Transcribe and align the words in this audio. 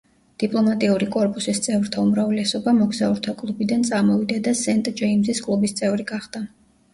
დიპლომატიური 0.43 1.07
კორპუსის 1.15 1.59
წევრთა 1.65 2.01
უმრავლესობა 2.07 2.73
მოგზაურთა 2.77 3.35
კლუბიდან 3.43 3.85
წამოვიდა 3.91 4.39
და 4.49 4.55
სენტ-ჯეიმზის 4.63 5.43
კლუბის 5.51 5.77
წევრი 5.83 6.09
გახდა. 6.15 6.45